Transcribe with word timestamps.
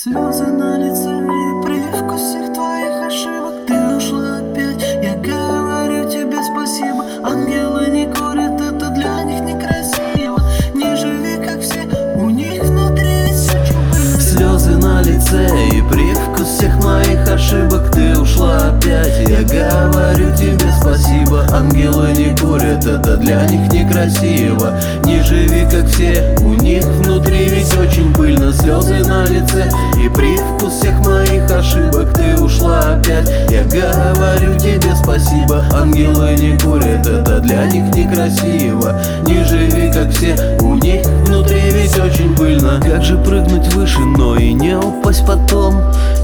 Слезы 0.00 0.46
на 0.46 0.78
лице 0.78 1.10
и 1.10 1.64
привкус 1.64 2.20
всех 2.20 2.52
твоих 2.52 3.04
ошибок. 3.04 3.66
Ты 3.66 3.96
ушла 3.96 4.36
опять, 4.36 4.80
я 5.02 5.16
говорю 5.16 6.08
тебе 6.08 6.38
спасибо. 6.40 7.04
Ангелы 7.24 7.88
не 7.88 8.06
курят, 8.06 8.60
это 8.60 8.90
для 8.90 9.24
них 9.24 9.40
некрасиво. 9.40 10.40
Не 10.72 10.94
живи 10.94 11.44
как 11.44 11.60
все, 11.60 11.82
у 12.14 12.30
них 12.30 12.62
внутри 12.62 13.24
очень 13.24 13.90
больно 13.90 14.20
Слезы 14.20 14.76
на 14.76 15.02
лице 15.02 15.48
и 15.72 15.82
привкус 15.90 16.46
всех 16.46 16.76
моих 16.84 17.28
ошибок. 17.28 17.90
Ты 17.90 18.16
ушла 18.20 18.68
опять, 18.68 19.28
я 19.28 19.42
говорю 19.42 20.32
тебе 20.36 20.70
спасибо. 20.80 21.44
Ангелы 21.52 22.12
не 22.12 22.36
курят, 22.36 22.86
это 22.86 23.16
для 23.16 23.44
них 23.46 23.72
некрасиво. 23.72 24.78
Не 25.02 25.20
живи 25.24 25.66
как 25.68 25.88
все, 25.88 26.36
у 26.42 26.54
них 26.54 26.84
внутри. 26.84 27.48
Ведь 27.48 27.76
очень 27.76 28.14
пыльно 28.14 28.27
Слезы 28.68 28.98
на 29.08 29.24
лице 29.24 29.66
и 29.98 30.10
привкус 30.10 30.74
всех 30.74 30.98
моих 30.98 31.50
ошибок. 31.50 32.12
Ты 32.12 32.38
ушла 32.38 32.80
опять, 32.80 33.26
я 33.50 33.64
говорю 33.64 34.58
тебе 34.58 34.94
спасибо. 34.94 35.64
Ангелы 35.72 36.34
не 36.34 36.58
курят, 36.58 37.06
это 37.06 37.40
для 37.40 37.64
них 37.64 37.84
некрасиво. 37.94 39.00
Не 39.26 39.42
живи 39.44 39.90
как 39.90 40.10
все, 40.10 40.58
у 40.60 40.74
них 40.74 41.02
внутри 41.26 41.62
ведь 41.70 41.98
очень 41.98 42.36
пыльно. 42.36 42.78
Как 42.84 43.02
же 43.02 43.16
прыгнуть 43.16 43.72
выше, 43.72 44.00
но 44.00 44.36
и 44.36 44.52
не 44.52 44.76
упасть 44.76 45.24
потом? 45.26 45.74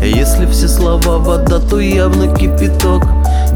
Если 0.03 0.45
все 0.45 0.69
слова 0.69 1.17
вода, 1.17 1.59
то 1.61 1.81
явно 1.81 2.29
кипяток 2.37 3.05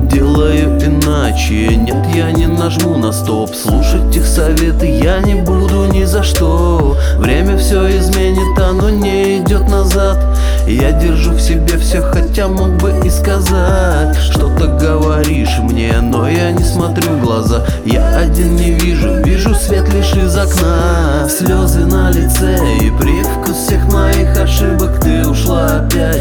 Делаю 0.05 0.79
иначе, 0.80 1.77
нет, 1.77 2.06
я 2.15 2.30
не 2.30 2.47
нажму 2.47 2.97
на 2.97 3.12
стоп. 3.12 3.55
Слушать 3.55 4.15
их 4.16 4.27
советы 4.27 4.87
я 4.87 5.20
не 5.20 5.34
буду 5.34 5.87
ни 5.87 6.05
за 6.05 6.23
что. 6.23 6.97
Время 7.19 7.56
все 7.59 7.98
изменит, 7.98 8.59
оно 8.59 8.91
не 8.91 9.39
идет 9.39 9.69
назад. 9.69 10.19
Я 10.66 10.92
держу 10.92 11.33
в 11.33 11.41
себе 11.41 11.79
все, 11.79 12.03
хотя 12.03 12.48
мог 12.48 12.77
бы 12.77 12.92
и 13.05 13.11
сказать. 13.11 14.17
Что-то 14.17 14.67
говоришь 14.67 15.58
мне, 15.61 15.95
но 16.01 16.28
я 16.28 16.53
не 16.53 16.64
смотрю 16.64 17.12
в 17.12 17.23
глаза. 17.23 17.64
Я 17.84 18.19
один 18.19 18.56
не 18.56 18.73
вижу, 18.73 19.23
вижу 19.23 19.55
свет 19.55 19.89
лишь 19.95 20.12
из 20.12 20.36
окна. 20.36 21.28
Слезы 21.28 21.86
на 21.86 22.11
лице 22.11 22.58
и 22.83 22.91
привкус 22.91 23.56
всех 23.56 23.92
моих 23.92 24.36
ошибок. 24.39 25.01
Ты 25.01 25.27
ушла 25.27 25.67
опять, 25.67 26.17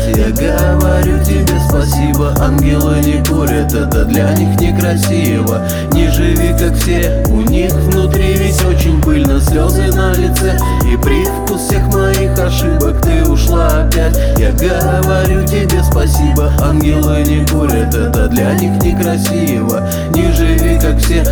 Ангелы 2.48 3.02
не 3.04 3.22
курят, 3.26 3.74
это 3.74 4.06
для 4.06 4.32
них 4.32 4.58
некрасиво. 4.62 5.68
Не 5.92 6.10
живи 6.10 6.56
как 6.58 6.78
все, 6.78 7.22
у 7.30 7.42
них 7.42 7.74
внутри 7.74 8.36
ведь 8.36 8.64
очень 8.64 9.02
пыльно. 9.02 9.42
Слезы 9.42 9.88
на 9.88 10.14
лице 10.14 10.58
и 10.90 10.96
привкус 10.96 11.64
всех 11.64 11.86
моих 11.88 12.40
ошибок. 12.40 13.02
Ты 13.02 13.30
ушла 13.30 13.68
опять, 13.82 14.18
я 14.38 14.52
говорю 14.54 15.46
тебе 15.46 15.84
спасибо. 15.84 16.54
Ангелы 16.62 17.22
не 17.24 17.46
курят, 17.48 17.94
это 17.94 18.30
для 18.30 18.54
них 18.54 18.82
некрасиво. 18.82 19.86
Не 20.16 20.32
живи 20.32 20.80
как 20.80 21.00
все, 21.00 21.26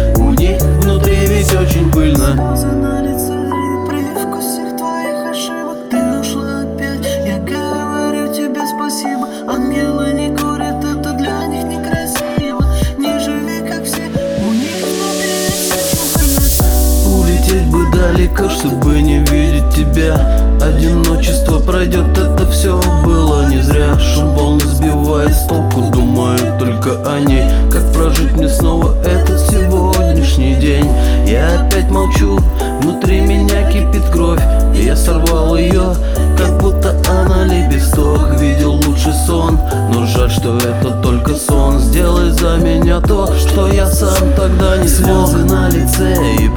Улететь 17.65 17.71
бы 17.71 17.85
далеко, 17.91 18.49
чтобы 18.49 19.01
не 19.01 19.19
видеть 19.19 19.69
тебя. 19.73 20.15
Одиночество 20.61 21.59
пройдет, 21.59 22.17
это 22.17 22.45
все 22.49 22.79
было 23.03 23.47
не 23.49 23.61
зря. 23.61 23.97
Шум 23.99 24.33
волн 24.35 24.59
сбивает 24.59 25.33
с 25.33 25.45
толку, 25.45 25.81
думаю 25.91 26.37
только 26.59 26.91
о 27.11 27.19
ней 27.19 27.43
Как 27.71 27.93
прожить 27.93 28.31
мне 28.33 28.49
снова 28.49 28.95
этот 29.03 29.39
сегодняшний 29.39 30.55
день? 30.55 30.89
Я 31.27 31.61
опять 31.61 31.89
молчу, 31.89 32.39
внутри 32.81 33.21
меня 33.21 33.69
кипит 33.71 34.05
кровь. 34.11 34.41
Я 34.73 34.95
сорвал 34.95 35.57
ее, 35.57 35.95
как 36.37 36.57
будто 36.59 36.95
она 37.07 37.45
лепесток. 37.45 38.39
Видел 38.39 38.73
лучший 38.73 39.13
сон, 39.25 39.59
но 39.93 40.05
жаль, 40.05 40.29
что 40.29 40.57
это 40.57 40.91
только 41.01 41.35
сон. 41.35 41.79
Сделай 41.79 42.31
за 42.31 42.57
меня 42.57 42.99
то, 42.99 43.33
что 43.35 43.67
я 43.67 43.87
сам 43.87 44.33
тогда 44.35 44.77
не 44.77 44.87
Слезы 44.87 45.37
на 45.39 45.69
лице 45.69 46.15
и 46.39 46.49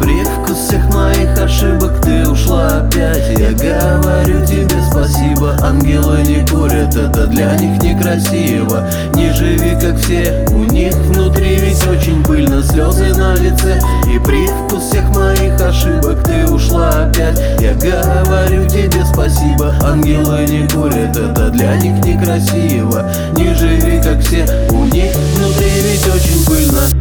Ангелы 5.89 6.23
не 6.23 6.47
курят, 6.47 6.95
это 6.95 7.27
для 7.29 7.55
них 7.57 7.83
некрасиво. 7.83 8.87
Не 9.15 9.33
живи 9.33 9.71
как 9.81 9.99
все, 9.99 10.45
у 10.51 10.65
них 10.71 10.95
внутри 10.95 11.57
ведь 11.57 11.83
очень 11.87 12.23
пыльно. 12.25 12.63
Слезы 12.63 13.15
на 13.15 13.35
лице 13.37 13.81
и 14.07 14.19
привкус 14.19 14.83
всех 14.83 15.09
моих 15.17 15.59
ошибок. 15.59 16.23
Ты 16.25 16.45
ушла 16.47 16.91
опять, 16.91 17.41
я 17.63 17.73
говорю 17.73 18.69
тебе 18.69 19.03
спасибо. 19.11 19.75
Ангелы 19.83 20.45
не 20.45 20.69
курят, 20.69 21.17
это 21.17 21.49
для 21.49 21.75
них 21.77 22.05
некрасиво. 22.05 23.11
Не 23.35 23.55
живи 23.55 23.99
как 24.03 24.21
все, 24.21 24.45
у 24.71 24.85
них 24.85 25.15
внутри 25.37 25.71
ведь 25.71 26.07
очень 26.07 26.45
пыльно 26.45 26.98